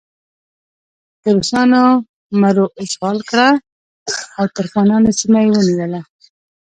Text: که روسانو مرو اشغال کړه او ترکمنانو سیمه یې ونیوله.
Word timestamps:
که 1.21 1.29
روسانو 1.37 1.83
مرو 2.41 2.65
اشغال 2.83 3.17
کړه 3.29 3.49
او 4.37 4.45
ترکمنانو 4.55 5.11
سیمه 5.19 5.39
یې 5.43 5.49
ونیوله. 5.53 6.01